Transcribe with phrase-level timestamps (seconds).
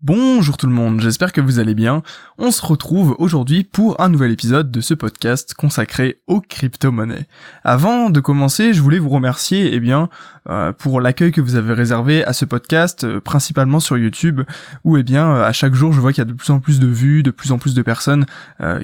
[0.00, 2.04] Bonjour tout le monde, j'espère que vous allez bien.
[2.38, 7.26] On se retrouve aujourd'hui pour un nouvel épisode de ce podcast consacré aux crypto-monnaies.
[7.64, 10.08] Avant de commencer, je voulais vous remercier eh bien,
[10.48, 14.42] euh, pour l'accueil que vous avez réservé à ce podcast, euh, principalement sur YouTube,
[14.84, 16.60] où eh bien, euh, à chaque jour, je vois qu'il y a de plus en
[16.60, 18.26] plus de vues, de plus en plus de personnes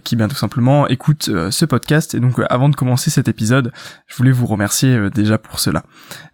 [0.02, 2.14] qui bien tout simplement écoutent ce podcast.
[2.14, 3.72] Et donc, avant de commencer cet épisode,
[4.06, 5.84] je voulais vous remercier déjà pour cela.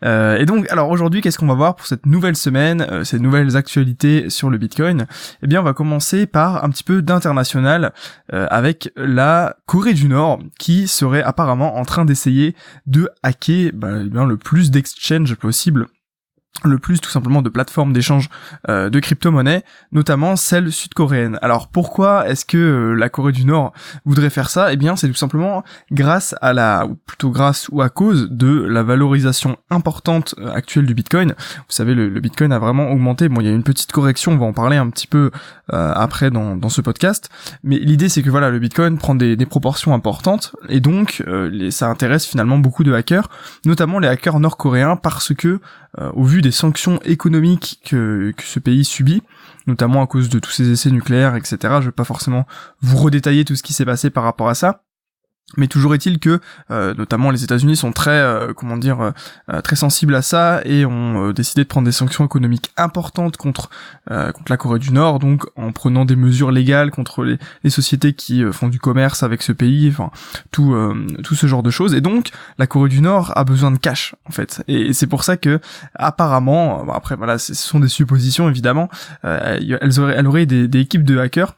[0.02, 4.30] et donc, alors aujourd'hui, qu'est-ce qu'on va voir pour cette nouvelle semaine, ces nouvelles actualités
[4.30, 4.70] sur le Bitcoin?
[5.43, 7.93] Eh bien, on va commencer par un petit peu d'international
[8.31, 12.54] avec la Corée du Nord, qui serait apparemment en train d'essayer
[12.86, 15.86] de hacker bah, eh le plus d'exchange possible
[16.64, 18.29] le plus tout simplement de plateformes d'échange
[18.68, 21.39] euh, de crypto-monnaies, notamment celles sud-coréennes.
[21.43, 23.72] Alors pourquoi est-ce que euh, la Corée du Nord
[24.04, 24.72] voudrait faire ça?
[24.72, 28.63] Eh bien c'est tout simplement grâce à la, ou plutôt grâce ou à cause de
[28.63, 31.35] la valorisation importante euh, actuelle du Bitcoin.
[31.57, 33.28] Vous savez, le, Bitcoin a vraiment augmenté.
[33.30, 35.30] Bon, il y a une petite correction, on va en parler un petit peu
[35.72, 37.30] après dans, dans ce podcast.
[37.62, 41.70] Mais l'idée c'est que voilà, le Bitcoin prend des, des proportions importantes et donc les,
[41.70, 43.28] ça intéresse finalement beaucoup de hackers,
[43.64, 45.61] notamment les hackers nord-coréens parce que
[45.96, 49.22] au vu des sanctions économiques que, que ce pays subit,
[49.66, 51.56] notamment à cause de tous ces essais nucléaires, etc.
[51.80, 52.46] Je vais pas forcément
[52.80, 54.84] vous redétailler tout ce qui s'est passé par rapport à ça.
[55.56, 59.76] Mais toujours est-il que, euh, notamment les États-Unis sont très, euh, comment dire, euh, très
[59.76, 63.70] sensibles à ça et ont décidé de prendre des sanctions économiques importantes contre
[64.08, 68.12] contre la Corée du Nord, donc en prenant des mesures légales contre les, les sociétés
[68.12, 70.10] qui font du commerce avec ce pays, enfin
[70.50, 70.74] tout
[71.22, 71.94] tout ce genre de choses.
[71.94, 74.62] Et donc la Corée du Nord a besoin de cash en fait.
[74.68, 75.60] Et, c'est pour ça que
[75.94, 78.88] apparemment, après voilà, ce sont des suppositions évidemment,
[79.22, 81.54] elles auraient, elles auraient des, des équipes de hackers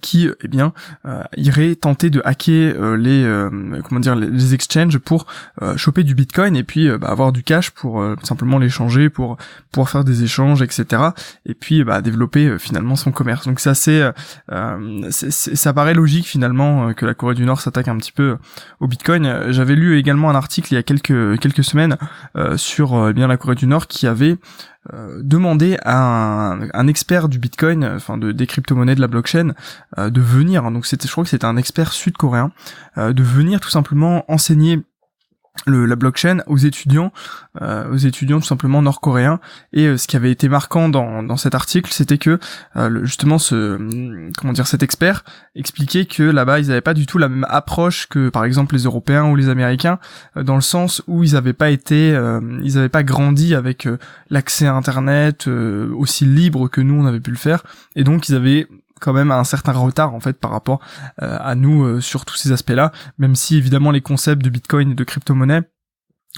[0.00, 0.72] qui eh bien
[1.06, 3.50] euh, irait tenter de hacker euh, les euh,
[3.86, 5.26] comment dire les, exchanges pour
[5.62, 9.36] euh, choper du bitcoin et puis bah, avoir du cash pour simplement l'échanger pour
[9.70, 11.02] pouvoir faire des échanges etc
[11.46, 13.46] et puis bah, développer finalement son commerce.
[13.46, 14.10] Donc c'est assez
[15.10, 18.36] ça paraît logique finalement que la Corée du Nord s'attaque un petit peu
[18.80, 19.50] au bitcoin.
[19.50, 21.96] J'avais lu également un article il y a quelques quelques semaines
[22.56, 24.36] sur eh bien la Corée du Nord qui avait
[24.92, 29.54] euh, demander à un, expert du Bitcoin, enfin de, des crypto-monnaies de la blockchain,
[29.96, 30.68] euh, de venir.
[30.72, 32.50] Donc c'était, je crois que c'était un expert sud-coréen,
[32.98, 34.82] euh, de venir tout simplement enseigner
[35.66, 37.12] la blockchain aux étudiants,
[37.60, 39.40] euh, aux étudiants tout simplement nord-coréens.
[39.72, 42.38] Et euh, ce qui avait été marquant dans, dans cet article, c'était que
[42.76, 43.78] euh, justement ce
[44.38, 45.24] comment dire cet expert
[45.54, 48.82] expliquait que là-bas ils n'avaient pas du tout la même approche que par exemple les
[48.82, 49.98] Européens ou les Américains,
[50.36, 52.08] dans le sens où ils n'avaient pas été,
[52.62, 53.88] ils n'avaient pas grandi avec
[54.30, 57.62] l'accès à Internet aussi libre que nous on avait pu le faire,
[57.94, 58.66] et donc ils avaient
[59.02, 60.80] quand même un certain retard en fait par rapport
[61.22, 64.92] euh, à nous euh, sur tous ces aspects-là, même si évidemment les concepts de Bitcoin
[64.92, 65.62] et de crypto-monnaie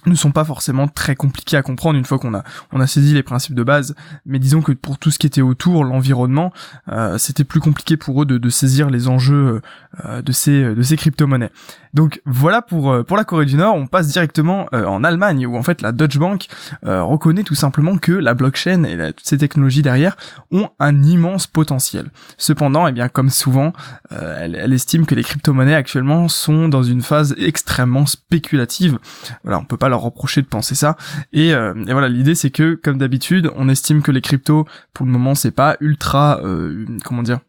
[0.07, 3.15] ne sont pas forcément très compliqués à comprendre une fois qu'on a on a saisi
[3.15, 3.95] les principes de base.
[4.27, 6.53] Mais disons que pour tout ce qui était autour l'environnement
[6.89, 9.61] euh, c'était plus compliqué pour eux de, de saisir les enjeux
[10.05, 11.51] euh, de ces de ces crypto-monnaies.
[11.93, 13.77] Donc voilà pour euh, pour la Corée du Nord.
[13.77, 16.47] On passe directement euh, en Allemagne où en fait la Deutsche Bank
[16.83, 20.17] reconnaît tout simplement que la blockchain et toutes ces technologies derrière
[20.51, 22.11] ont un immense potentiel.
[22.39, 23.73] Cependant et eh bien comme souvent
[24.11, 28.99] elle, elle, estime que les crypto-monnaies actuellement sont dans une phase extrêmement spéculative.
[29.45, 29.59] Voilà
[29.97, 30.97] reprocher de penser ça.
[31.33, 35.07] Et, euh, et voilà, l'idée c'est que, comme d'habitude, on estime que les cryptos, pour
[35.07, 37.41] le moment, c'est pas ultra, euh, comment dire,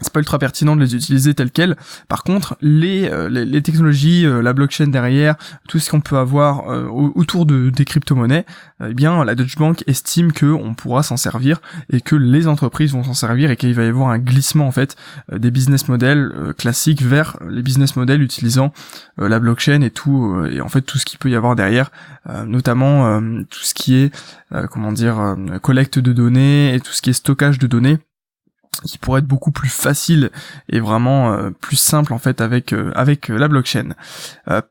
[0.00, 1.76] c'est pas ultra pertinent de les utiliser telles quelles.
[2.08, 5.36] Par contre, les, euh, les, technologies, euh, la blockchain derrière,
[5.68, 8.44] tout ce qu'on peut avoir euh, autour de des crypto-monnaies,
[8.84, 11.60] eh bien la Deutsche Bank estime que on pourra s'en servir
[11.92, 14.72] et que les entreprises vont s'en servir et qu'il va y avoir un glissement en
[14.72, 14.96] fait
[15.32, 18.72] des business models classiques vers les business models utilisant
[19.16, 21.90] la blockchain et tout et en fait tout ce qu'il peut y avoir derrière,
[22.46, 24.14] notamment tout ce qui est
[24.70, 27.98] comment dire collecte de données et tout ce qui est stockage de données
[28.82, 30.30] qui pourrait être beaucoup plus facile
[30.68, 33.90] et vraiment euh, plus simple en fait avec euh, avec euh, la blockchain.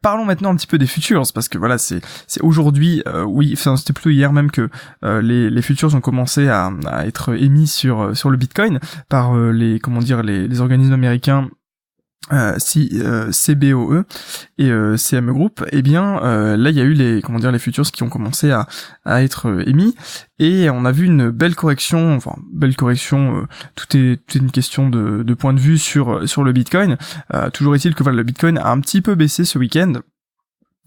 [0.01, 3.75] parlons maintenant un petit peu des futures parce que voilà c'est c'est aujourd'hui oui enfin
[3.77, 4.69] c'était plutôt hier même que
[5.03, 8.79] les les futures ont commencé à, à être émis sur sur le Bitcoin
[9.09, 11.49] par les comment dire les, les organismes américains
[12.31, 14.03] euh, si euh, CBOE
[14.57, 17.51] et euh, CME Group, eh bien euh, là il y a eu les comment dire
[17.51, 18.67] les futures qui ont commencé à,
[19.03, 19.95] à être émis
[20.39, 24.51] et on a vu une belle correction, enfin belle correction, tout est tout est une
[24.51, 26.97] question de, de point de vue sur sur le Bitcoin.
[27.53, 29.93] toujours est-il que le Bitcoin a un petit peu baissé ce week-end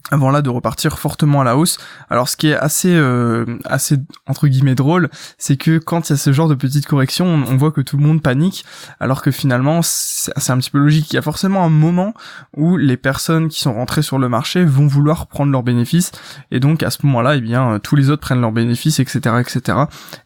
[0.09, 1.79] avant là de repartir fortement à la hausse.
[2.09, 6.15] Alors ce qui est assez euh, assez entre guillemets drôle, c'est que quand il y
[6.15, 8.65] a ce genre de petites corrections, on, voit que tout le monde panique,
[8.99, 11.11] alors que finalement c'est un petit peu logique.
[11.11, 12.13] Il y a forcément un moment
[12.55, 16.11] où les personnes qui sont rentrées sur le marché vont vouloir prendre leurs bénéfices,
[16.51, 19.77] et donc à ce moment-là, eh bien tous les autres prennent leurs bénéfices, etc., etc.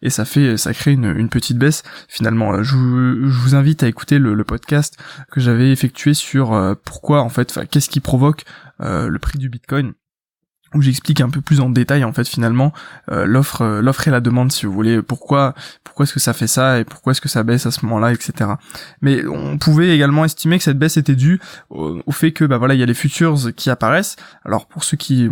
[0.02, 1.84] Et ça fait ça crée une, petite baisse.
[2.10, 4.98] Finalement, je vous, je vous invite à écouter le, podcast
[5.32, 9.50] que j'avais effectué sur euh, pourquoi en fait, qu'est-ce qui provoque euh, le prix du
[9.50, 9.94] Bitcoin
[10.74, 12.72] où j'explique un peu plus en détail en fait finalement
[13.12, 15.02] euh, l'offre euh, l'offre et la demande si vous voulez.
[15.02, 17.86] Pourquoi pourquoi est-ce que ça fait ça et pourquoi est-ce que ça baisse à ce
[17.86, 18.52] moment-là etc
[19.02, 21.40] mais on pouvait également estimer que cette baisse était due
[21.70, 24.16] au, fait que bah voilà il y a les futures qui apparaissent.
[24.46, 25.30] Alors pour ceux qui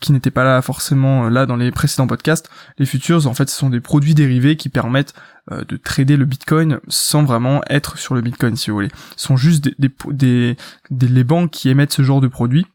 [0.00, 3.56] qui n'étaient pas là forcément là dans les précédents podcasts les futures en fait ce
[3.56, 5.14] sont des produits dérivés qui permettent
[5.50, 8.90] de trader le bitcoin sans vraiment être sur le bitcoin si vous voulez.
[9.16, 10.56] Ce sont juste des, des,
[10.90, 12.66] des les banques qui émettent ce genre de produits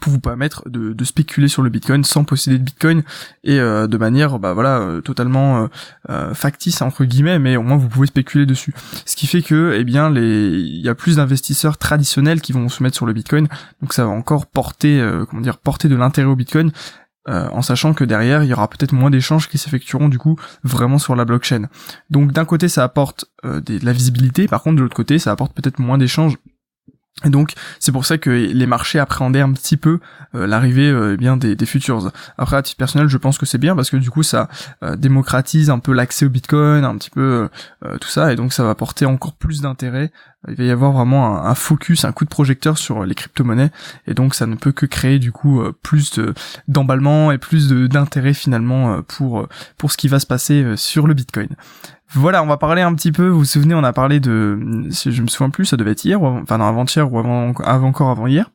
[0.00, 3.02] pour vous permettre de, de, spéculer sur le Bitcoin sans posséder de Bitcoin
[3.44, 5.68] et euh, de manière bah voilà euh, totalement
[6.08, 8.74] euh, factice entre guillemets mais au moins vous pouvez spéculer dessus.
[9.04, 12.68] Ce qui fait que eh bien les il y a plus d'investisseurs traditionnels qui vont
[12.68, 13.48] se mettre sur le Bitcoin.
[13.80, 16.72] Donc ça va encore porter comment dire porter de l'intérêt au Bitcoin
[17.28, 20.98] en sachant que derrière il y aura peut-être moins d'échanges qui s'effectueront du coup vraiment
[20.98, 21.68] sur la blockchain.
[22.10, 24.46] Donc d'un côté ça apporte de la visibilité.
[24.46, 26.36] Par contre de l'autre côté ça apporte peut-être moins d'échanges
[27.24, 30.00] et donc c'est pour ça que les marchés appréhendaient un petit peu
[30.34, 32.12] euh, l'arrivée euh, eh bien des, des, futures.
[32.36, 34.48] Après à titre personnel, je pense que c'est bien parce que du coup ça
[34.82, 37.48] euh, démocratise un peu l'accès au Bitcoin, un petit peu
[38.00, 40.12] tout ça, et donc ça va apporter encore plus d'intérêt.
[40.48, 43.70] Il va y avoir vraiment un, focus, un coup de projecteur sur les crypto-monnaies,
[44.06, 46.20] et donc ça ne peut que créer du coup plus
[46.68, 49.48] d'emballement et plus d'intérêt finalement pour
[49.78, 51.48] pour ce qui va se passer sur le Bitcoin.
[52.12, 53.28] Voilà, on va parler un petit peu.
[53.28, 54.58] Vous vous souvenez, on a parlé de,
[54.90, 57.48] si je me souviens plus, ça devait être hier, ou enfin non, avant-hier ou avant,
[57.48, 58.50] encore avant hier.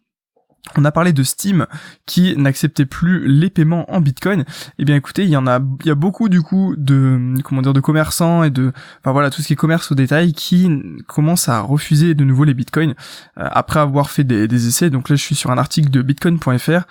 [0.78, 1.66] On a parlé de Steam
[2.06, 4.46] qui n'acceptait plus les paiements en Bitcoin.
[4.78, 7.62] Eh bien, écoutez, il y en a, il y a beaucoup du coup de, comment
[7.62, 10.70] dire, de commerçants et de, enfin voilà, tout ce qui est commerce au détail qui
[11.08, 12.94] commencent à refuser de nouveau les Bitcoins
[13.38, 14.90] euh, après avoir fait des, essais.
[14.90, 16.86] Donc là, je suis sur un article de Bitcoin.fr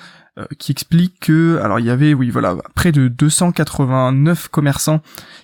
[0.58, 5.00] qui explique que alors il y avait oui voilà près de 289 commerçants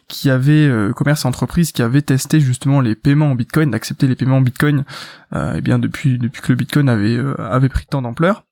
[0.08, 4.14] qui avaient euh, et entreprises qui avaient testé justement les paiements en Bitcoin, d'accepter les
[4.14, 4.84] paiements en Bitcoin
[5.34, 8.44] euh, eh bien depuis depuis que le Bitcoin avait euh, avait pris tant d'ampleur.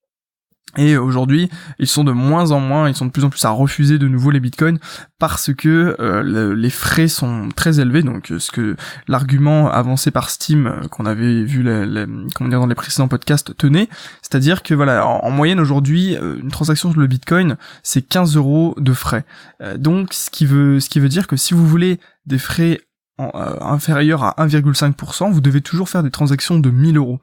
[0.77, 3.51] Et aujourd'hui, ils sont de moins en moins, ils sont de plus en plus à
[3.51, 4.79] refuser de nouveau les bitcoins
[5.19, 8.03] parce que euh, les frais sont très élevés.
[8.03, 8.77] Donc, ce que
[9.07, 13.89] l'argument avancé par Steam euh, qu'on avait vu, dans les précédents podcasts tenait,
[14.23, 18.75] c'est-à-dire que voilà, en, moyenne aujourd'hui, euh, une transaction sur le bitcoin, c'est 15 euros
[18.79, 19.25] de frais.
[19.77, 22.81] donc, ce qui veut, ce qui veut dire que si vous voulez des frais
[23.19, 27.21] inférieurs à 1,5%, vous devez toujours faire des transactions de 1000 euros.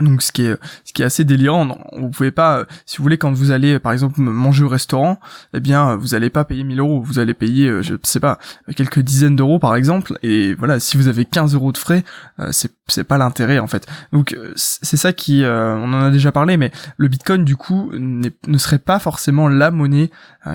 [0.00, 3.80] Donc ce qui est assez délirant, vous pouvez pas, si vous voulez quand vous allez
[3.80, 5.18] par exemple manger au restaurant,
[5.54, 8.38] eh bien vous allez pas payer 1000 euros, vous allez payer je sais pas
[8.76, 12.04] quelques dizaines d'euros par exemple, et voilà si vous avez 15 euros de frais,
[12.40, 13.86] euh, c'est c'est pas l'intérêt en fait.
[14.12, 17.56] Donc euh, c'est ça qui, euh, on en a déjà parlé, mais le Bitcoin du
[17.56, 20.10] coup ne serait pas forcément la monnaie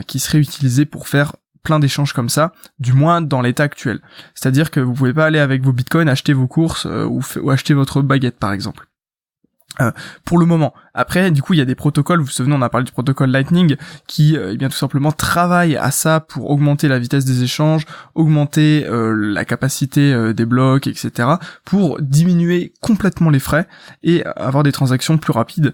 [0.07, 4.01] qui serait utilisée pour faire plein d'échanges comme ça, du moins dans l'état actuel.
[4.33, 7.73] C'est-à-dire que vous pouvez pas aller avec vos bitcoins acheter vos courses ou, ou acheter
[7.73, 8.87] votre baguette par exemple.
[9.81, 9.91] Euh,
[10.23, 10.73] pour le moment.
[10.93, 12.19] Après, du coup, il y a des protocoles.
[12.19, 13.75] Vous vous souvenez, on a parlé du protocole Lightning
[14.05, 17.85] qui, euh, eh bien, tout simplement travaille à ça pour augmenter la vitesse des échanges,
[18.13, 21.29] augmenter euh, la capacité des blocs, etc.,
[21.65, 23.67] pour diminuer complètement les frais
[24.03, 25.73] et avoir des transactions plus rapides.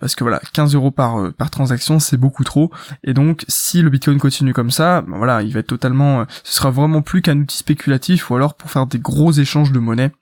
[0.00, 2.70] parce que voilà, 15 euros par par transaction, c'est beaucoup trop.
[3.04, 6.54] Et donc, si le Bitcoin continue comme ça, ben voilà, il va être totalement, ce
[6.54, 10.12] sera vraiment plus qu'un outil spéculatif ou alors pour faire des gros échanges de monnaie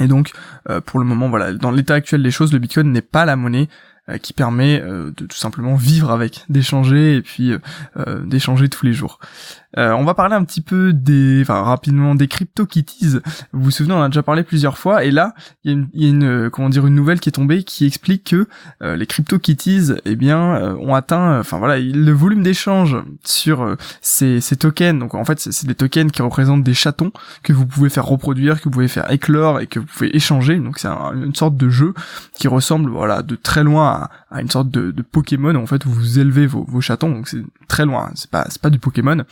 [0.00, 0.32] et donc,
[0.68, 3.36] euh, pour le moment, voilà, dans l'état actuel des choses, le Bitcoin n'est pas la
[3.36, 3.68] monnaie
[4.22, 7.52] qui permet euh, de tout simplement vivre avec, d'échanger et puis
[8.24, 9.18] d'échanger tous les jours.
[9.76, 13.18] Euh, on va parler un petit peu des, enfin rapidement des CryptoKitties.
[13.52, 15.34] Vous vous souvenez, on a déjà parlé plusieurs fois, et là,
[15.64, 18.48] il y a une, euh, comment dire, une nouvelle qui est tombée qui explique que
[18.82, 20.38] euh, les CryptoKitties, eh bien,
[20.80, 24.98] ont atteint, enfin voilà, le volume d'échange sur ces, ces, tokens.
[24.98, 27.12] Donc en fait, c'est des tokens qui représentent des chatons
[27.42, 30.58] que vous pouvez faire reproduire, que vous pouvez faire éclore et que vous pouvez échanger.
[30.58, 31.94] Donc c'est une sorte de jeu
[32.34, 33.97] qui ressemble, voilà, de très loin à,
[34.30, 35.54] une sorte de, de, Pokémon.
[35.54, 37.10] En fait, vous élevez vos, vos chatons.
[37.10, 38.10] Donc c'est très loin.
[38.14, 39.24] C'est pas, c'est pas du Pokémon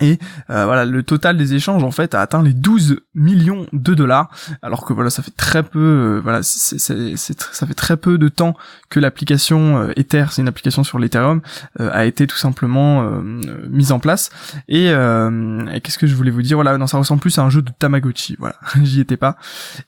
[0.00, 0.18] Et
[0.50, 4.30] euh, voilà, le total des échanges en fait a atteint les 12 millions de dollars,
[4.62, 8.18] alors que voilà, ça fait très peu, euh, voilà, c'est, c'est, ça fait très peu
[8.18, 8.56] de temps
[8.90, 11.40] que l'application euh, Ether, c'est une application sur l'Ethereum,
[11.80, 13.20] euh, a été tout simplement euh,
[13.68, 14.30] mise en place.
[14.68, 16.56] Et, et qu'est-ce que je voulais vous dire?
[16.56, 18.36] Voilà, non, ça ressemble plus à un jeu de Tamagotchi.
[18.38, 19.36] Voilà, j'y étais pas.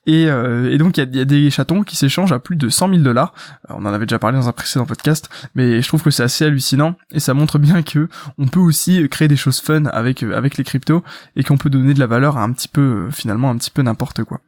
[0.07, 2.69] Et, et donc il y a, y a, des chatons qui s'échangent à plus de
[2.69, 3.33] 100 000 dollars.
[3.69, 6.45] On en avait déjà parlé dans un précédent podcast, mais je trouve que c'est assez
[6.45, 10.37] hallucinant et ça montre bien que on peut aussi créer des choses fun avec euh,
[10.37, 11.05] avec les cryptos
[11.37, 13.71] et qu'on peut donner de la valeur à un petit peu euh, finalement un petit
[13.71, 14.41] peu n'importe quoi.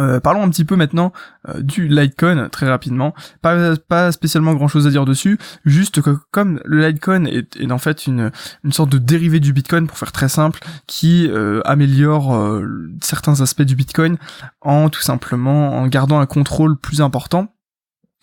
[0.00, 1.14] Euh, parlons un petit peu maintenant
[1.60, 3.14] du Litecoin très rapidement.
[3.40, 7.72] Pas, pas spécialement grand chose à dire dessus, juste que comme le Litecoin est, est
[7.72, 8.30] en fait une,
[8.64, 11.30] une sorte de dérivé du Bitcoin pour faire très simple, qui
[11.64, 12.60] améliore
[13.00, 14.18] certains aspects du Bitcoin
[14.60, 17.48] en tout simplement en gardant un contrôle plus important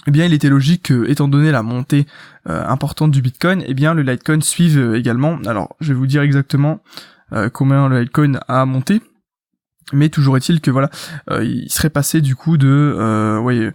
[0.07, 2.05] eh bien il était logique que, étant donné la montée
[2.47, 5.39] euh, importante du Bitcoin, eh bien le Litecoin suive euh, également.
[5.45, 6.81] Alors je vais vous dire exactement
[7.33, 9.01] euh, combien le Litecoin a monté.
[9.93, 10.89] Mais toujours est-il que voilà,
[11.43, 13.71] il serait passé du coup de, ouais,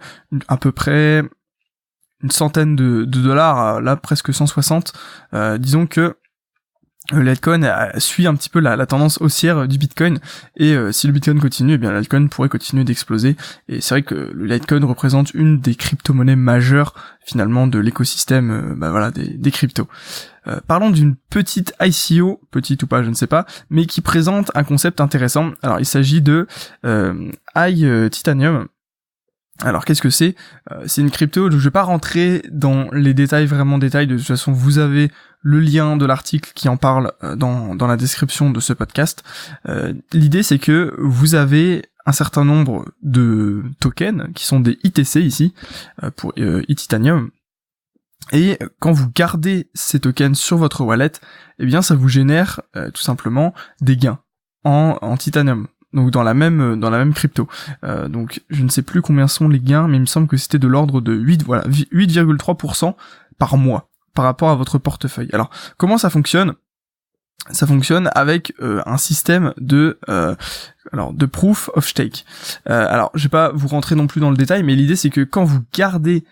[0.49, 1.23] à peu près
[2.21, 4.91] une centaine de, de dollars, là presque 160.
[5.57, 6.17] disons que
[7.11, 7.61] le Litecoin
[7.97, 10.19] suit un petit peu la, tendance haussière du Bitcoin
[10.57, 13.35] et euh, si le Bitcoin continue, eh bien le Litecoin pourrait continuer d'exploser
[13.67, 18.75] et c'est vrai que le Litecoin représente une des crypto-monnaies majeures finalement de l'écosystème euh,
[18.75, 19.87] bah des, cryptos.
[20.47, 24.51] Euh, parlons d'une petite ICO, petite ou pas, je ne sais pas, mais qui présente
[24.55, 25.51] un concept intéressant.
[25.61, 26.47] Alors il s'agit de
[26.83, 28.67] I Titanium.
[29.63, 30.35] Alors qu'est-ce que c'est?
[30.87, 34.25] C'est une crypto, je ne vais pas rentrer dans les détails vraiment détails, de toute
[34.25, 38.59] façon vous avez le lien de l'article qui en parle euh, dans, la description de
[38.59, 39.23] ce podcast.
[39.67, 45.17] Euh, l'idée c'est que vous avez un certain nombre de tokens qui sont des ITC
[45.17, 45.53] ici
[46.03, 47.31] euh, pour e-titanium.
[48.31, 51.11] Et quand vous gardez ces tokens sur votre wallet,
[51.59, 52.61] eh bien ça vous génère
[52.93, 54.19] tout simplement des gains
[54.63, 57.47] en, en titanium donc dans la même dans la même crypto.
[58.09, 60.59] donc je ne sais plus combien sont les gains, mais il me semble que c'était
[60.59, 62.95] de l'ordre de 8 voilà 8,3%
[63.37, 65.29] par mois par rapport à votre portefeuille.
[65.33, 66.53] Alors, comment ça fonctionne?
[67.49, 70.35] Ça fonctionne avec euh, un système de euh,
[70.93, 72.23] alors de proof of stake.
[72.69, 75.09] Euh, alors, je vais pas vous rentrer non plus dans le détail, mais l'idée c'est
[75.09, 76.23] que quand vous gardez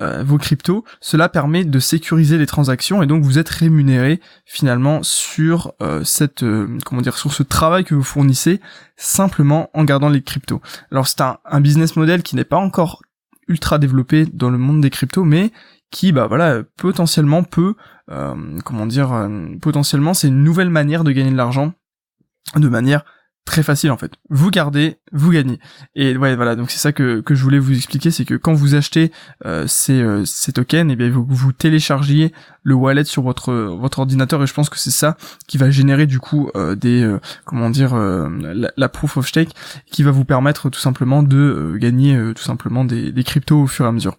[0.00, 5.74] vos cryptos, cela permet de sécuriser les transactions et donc vous êtes rémunéré finalement sur
[6.04, 6.44] cette
[6.84, 8.60] comment dire sur ce travail que vous fournissez
[8.96, 10.60] simplement en gardant les cryptos.
[10.92, 13.02] Alors c'est un, un business model qui n'est pas encore
[13.48, 15.50] ultra développé dans le monde des cryptos, mais
[15.90, 17.74] qui bah voilà potentiellement peut
[18.10, 21.72] euh, comment dire euh, potentiellement c'est une nouvelle manière de gagner de l'argent
[22.56, 23.04] de manière
[23.44, 24.12] très facile en fait.
[24.28, 25.58] Vous gardez, vous gagnez.
[25.94, 28.52] Et ouais voilà, donc c'est ça que, que je voulais vous expliquer, c'est que quand
[28.52, 29.10] vous achetez
[29.46, 34.42] euh, ces, ces tokens, et eh bien vous, téléchargez le wallet sur votre votre ordinateur
[34.42, 35.16] et je pense que c'est ça
[35.46, 37.16] qui va générer du coup des
[37.46, 39.50] comment dire la, la, proof of stake
[39.90, 43.86] qui va vous permettre tout simplement de gagner tout simplement des, des cryptos au fur
[43.86, 44.18] et à mesure.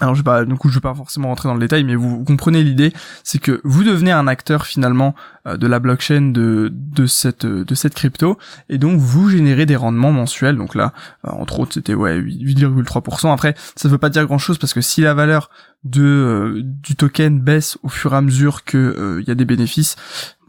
[0.00, 1.94] Alors je vais pas, du coup je vais pas forcément rentrer dans le détail, mais
[1.94, 2.92] vous, comprenez l'idée,
[3.22, 5.14] c'est que vous devenez un acteur finalement
[5.46, 8.38] euh, de la blockchain de de cette de cette crypto,
[8.68, 10.56] et donc vous générez des rendements mensuels.
[10.56, 10.92] Donc là,
[11.26, 13.32] euh, entre autres, c'était ouais 8,3%.
[13.32, 15.50] Après, ça veut pas dire grand chose parce que si la valeur
[15.84, 19.44] de euh, du token baisse au fur et à mesure que il y a des
[19.44, 19.96] bénéfices,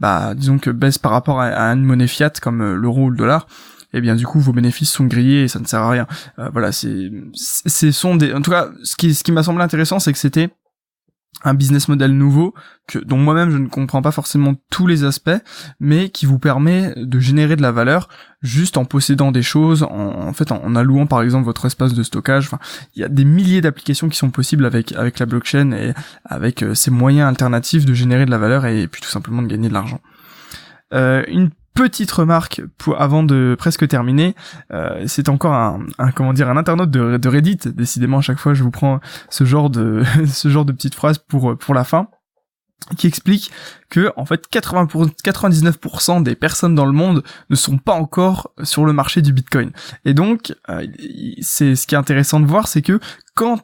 [0.00, 3.46] bah disons que baisse par rapport à, une monnaie fiat comme l'euro ou le dollar,
[3.92, 6.06] eh bien du coup vos bénéfices sont grillés et ça ne sert à rien.
[6.38, 9.62] Euh, voilà, c'est c'est sont des en tout cas ce qui ce qui m'a semblé
[9.62, 10.50] intéressant c'est que c'était
[11.44, 12.54] un business model nouveau
[12.86, 15.30] que dont moi-même je ne comprends pas forcément tous les aspects
[15.80, 18.08] mais qui vous permet de générer de la valeur
[18.42, 22.46] juste en possédant des choses en, fait en, allouant par exemple votre espace de stockage
[22.46, 22.58] enfin
[22.94, 25.94] il y a des milliers d'applications qui sont possibles avec avec la blockchain et
[26.24, 29.48] avec euh, ces moyens alternatifs de générer de la valeur et, puis tout simplement de
[29.48, 30.00] gagner de l'argent
[30.92, 32.62] euh, une petite remarque
[32.98, 34.34] avant de presque terminer,
[34.72, 37.58] euh, c'est encore un, comment dire un internaute de, de, Reddit.
[37.66, 39.00] Décidément, à chaque fois, je vous prends
[39.30, 42.08] ce genre de ce genre de petite phrase pour pour la fin
[42.96, 43.50] qui explique
[43.88, 48.52] que en fait 80 pour, 99% des personnes dans le monde ne sont pas encore
[48.62, 49.70] sur le marché du Bitcoin.
[50.04, 50.86] Et donc euh,
[51.40, 52.98] c'est ce qui est intéressant de voir c'est que
[53.34, 53.60] quand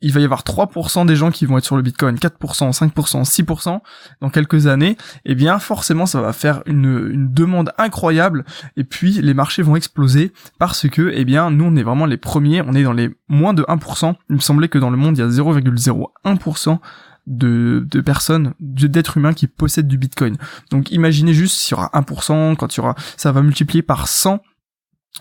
[0.00, 3.24] il va y avoir 3% des gens qui vont être sur le Bitcoin, 4%, 5%,
[3.24, 3.80] 6%
[4.20, 8.44] dans quelques années, eh bien forcément ça va faire une, demande incroyable
[8.76, 12.16] et puis les marchés vont exploser parce que eh bien nous on est vraiment les
[12.16, 14.14] premiers, on est dans les moins de 1%.
[14.30, 16.78] Il me semblait que dans le monde il y a 0,01%
[17.26, 20.36] de, de personnes, d'êtres humains qui possèdent du Bitcoin.
[20.70, 24.08] Donc imaginez juste s'il y aura 1%, quand il y aura, ça va multiplier par
[24.08, 24.40] 100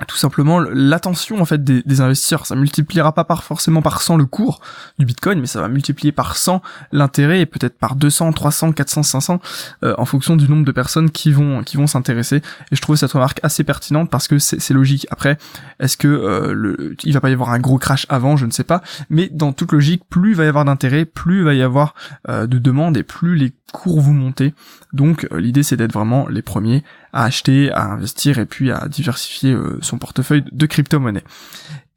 [0.08, 2.46] tout simplement l'attention en fait des, investisseurs.
[2.46, 4.62] Ça multipliera pas forcément par 100 le cours
[4.98, 9.04] du Bitcoin, mais ça va multiplier par 100 l'intérêt et peut-être par 200, 300, 400,
[9.04, 9.42] 500
[9.84, 12.38] en fonction du nombre de personnes qui vont qui vont s'intéresser.
[12.72, 15.08] Et je trouve cette remarque assez pertinente parce que c'est logique.
[15.12, 15.38] Après,
[15.80, 18.64] est-ce que euh, il va pas y avoir un gros crash avant Je ne sais
[18.64, 18.82] pas.
[19.10, 21.94] Mais dans toute logique, plus il va y avoir d'intérêt, plus il va y avoir
[22.28, 24.54] euh, de demandes et plus les cours vous montez.
[24.94, 28.88] Donc euh, l'idée c'est d'être vraiment les premiers à acheter, à investir et puis à
[28.88, 31.24] diversifier euh, son portefeuille de crypto-monnaies.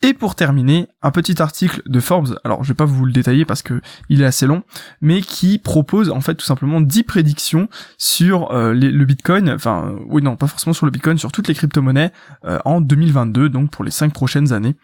[0.05, 3.45] Et pour terminer, un petit article de Forbes, alors je vais pas vous le détailler
[3.45, 4.65] parce que il est assez long,
[5.01, 10.23] mais qui propose en fait tout simplement 10 prédictions sur euh, le Bitcoin, enfin oui
[10.23, 12.13] non, pas forcément sur le Bitcoin, sur toutes les crypto-monnaies
[12.65, 14.75] en 2022, donc pour les 5 prochaines années.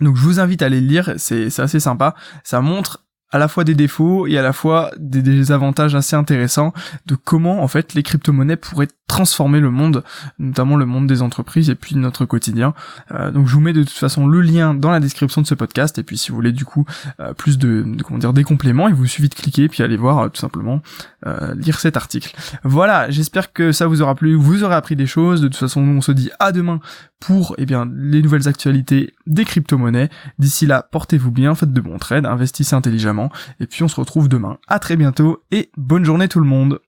[0.00, 3.48] Donc je vous invite à aller le lire, c'est assez sympa, ça montre à la
[3.48, 6.72] fois des défauts et à la fois des, avantages assez intéressants
[7.06, 10.04] de comment en fait les crypto-monnaies pourraient transformer le monde,
[10.38, 12.74] notamment le monde des entreprises et puis notre quotidien.
[13.12, 15.54] Euh, donc je vous mets de toute façon le lien dans la description de ce
[15.54, 16.84] podcast et puis si vous voulez du coup
[17.20, 20.18] euh, plus de, comment dire des compléments, il vous suffit de cliquer puis aller voir
[20.18, 20.80] euh, tout simplement
[21.56, 22.34] lire cet article.
[22.64, 25.42] Voilà, j'espère que ça vous aura plu, vous aurez appris des choses.
[25.42, 26.80] De toute façon, nous on se dit à demain
[27.20, 30.08] pour eh bien les nouvelles actualités des crypto-monnaies.
[30.38, 33.17] D'ici là, portez-vous bien, faites de bons trades, investissez intelligemment
[33.60, 34.58] et puis on se retrouve demain.
[34.68, 36.80] À très bientôt et bonne journée tout le monde.